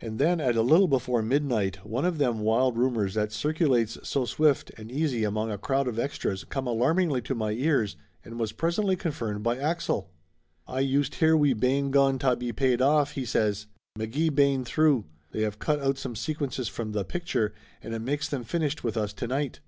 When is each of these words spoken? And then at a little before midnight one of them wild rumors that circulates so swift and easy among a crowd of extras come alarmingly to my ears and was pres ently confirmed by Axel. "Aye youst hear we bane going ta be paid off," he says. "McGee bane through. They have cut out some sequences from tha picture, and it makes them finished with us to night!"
And 0.00 0.18
then 0.18 0.40
at 0.40 0.56
a 0.56 0.62
little 0.62 0.88
before 0.88 1.20
midnight 1.20 1.84
one 1.86 2.06
of 2.06 2.16
them 2.16 2.38
wild 2.40 2.78
rumors 2.78 3.12
that 3.12 3.32
circulates 3.32 3.98
so 4.02 4.24
swift 4.24 4.70
and 4.78 4.90
easy 4.90 5.24
among 5.24 5.50
a 5.50 5.58
crowd 5.58 5.86
of 5.86 5.98
extras 5.98 6.44
come 6.44 6.66
alarmingly 6.66 7.20
to 7.20 7.34
my 7.34 7.50
ears 7.50 7.94
and 8.24 8.40
was 8.40 8.52
pres 8.52 8.78
ently 8.78 8.98
confirmed 8.98 9.42
by 9.42 9.58
Axel. 9.58 10.10
"Aye 10.66 10.88
youst 10.90 11.16
hear 11.16 11.36
we 11.36 11.52
bane 11.52 11.90
going 11.90 12.18
ta 12.18 12.34
be 12.34 12.50
paid 12.50 12.80
off," 12.80 13.12
he 13.12 13.26
says. 13.26 13.66
"McGee 13.98 14.34
bane 14.34 14.64
through. 14.64 15.04
They 15.32 15.42
have 15.42 15.58
cut 15.58 15.80
out 15.82 15.98
some 15.98 16.16
sequences 16.16 16.66
from 16.66 16.92
tha 16.92 17.04
picture, 17.04 17.52
and 17.82 17.92
it 17.92 18.00
makes 18.00 18.26
them 18.26 18.42
finished 18.42 18.84
with 18.84 18.96
us 18.96 19.12
to 19.12 19.26
night!" 19.26 19.60